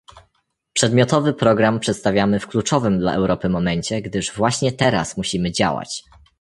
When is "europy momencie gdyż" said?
3.13-4.31